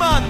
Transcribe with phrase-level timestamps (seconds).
[0.00, 0.29] man.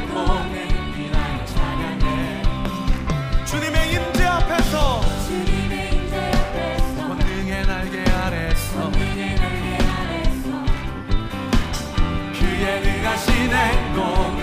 [13.95, 14.40] God.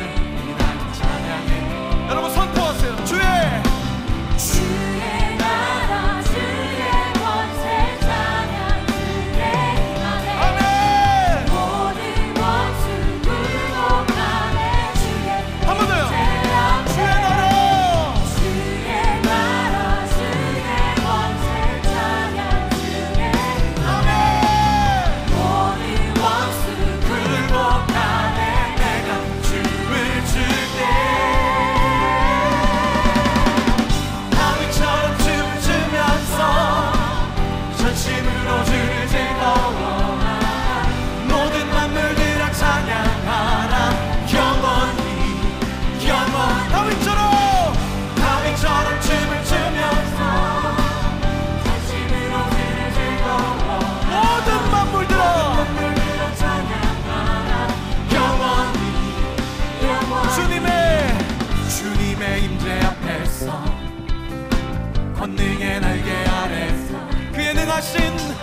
[65.39, 66.75] 능의 날개 아래
[67.33, 68.38] 그의 능하신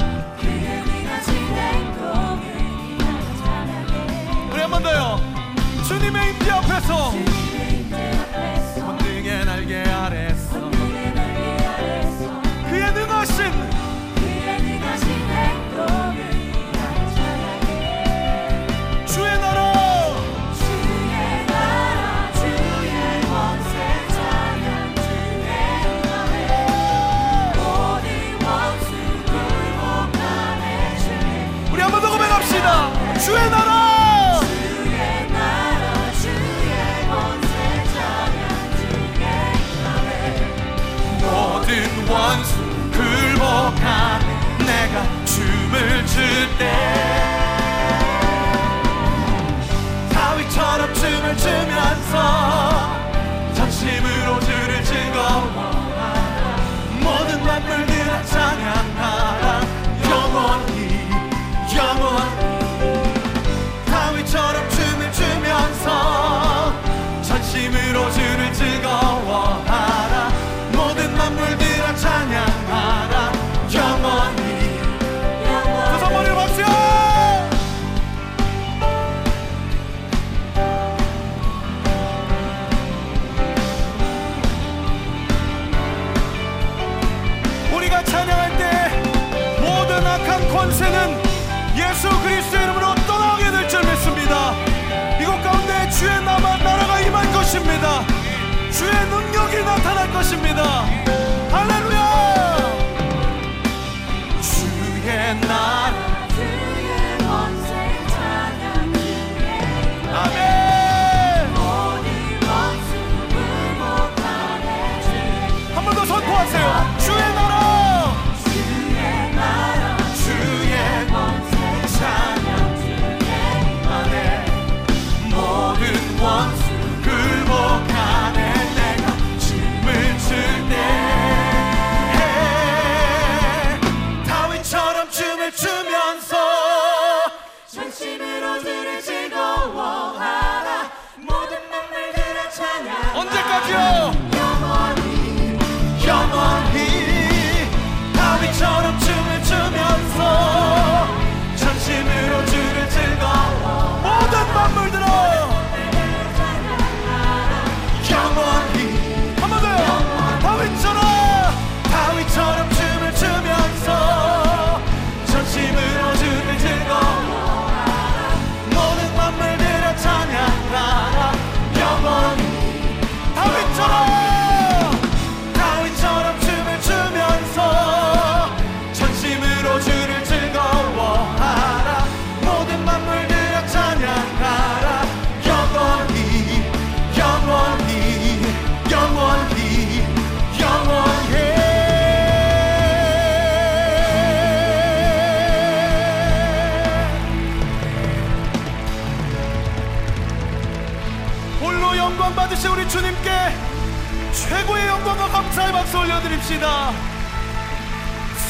[206.46, 206.92] 외칩시다.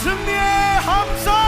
[0.03, 1.45] 승리의 함성!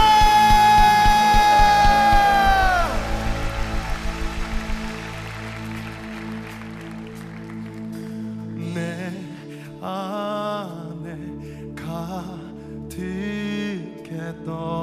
[14.44, 14.77] 너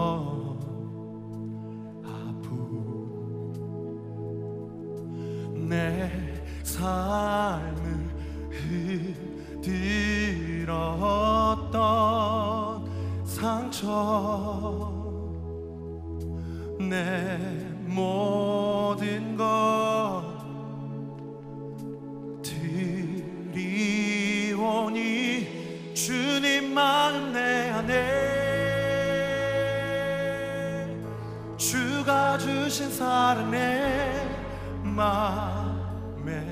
[31.57, 34.27] 주가 주신 사랑에
[34.83, 36.45] 마음에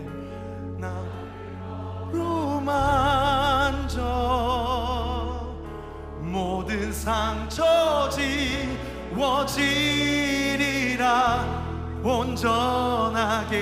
[0.78, 4.02] 나로 만져
[6.22, 8.10] 모든 상처
[9.14, 9.84] 지워지리라
[12.04, 13.54] 온전하게.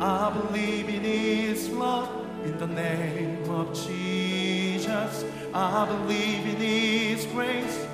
[0.00, 2.08] I believe in His love
[2.44, 5.24] in the name of Jesus.
[5.52, 7.86] I believe in His grace.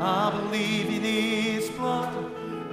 [0.00, 2.12] I believe in His blood.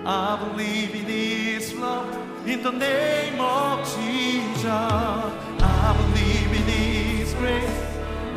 [0.06, 2.14] I believe in His love
[2.46, 4.66] in the name of Jesus.
[4.66, 7.80] I believe in His grace.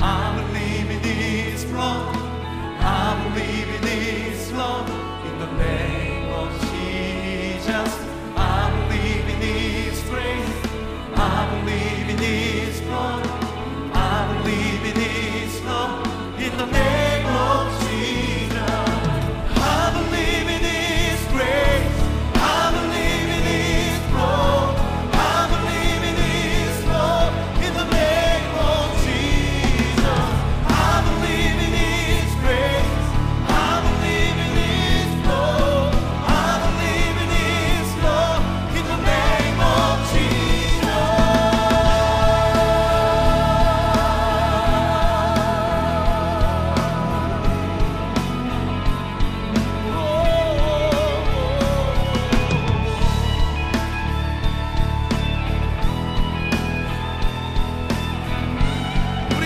[0.01, 2.17] I believe in His blood.
[2.79, 5.06] I believe in His love.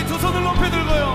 [0.01, 1.10] 우리 두 손을 높이 들고요.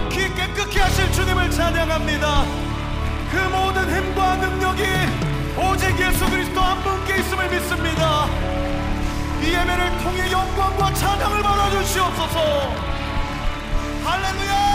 [0.00, 2.44] 거룩히 깨끗히 하실 주님을 찬양합니다.
[3.30, 4.82] 그 모든 힘과 능력이
[5.56, 8.26] 오직 예수 그리스도 한 분께 있음을 믿습니다.
[9.42, 12.74] 이 예배를 통해 영광과 찬양을 받아주시옵소서.
[14.04, 14.69] 할렐루야!